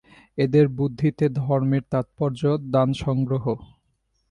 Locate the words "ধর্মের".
1.39-1.83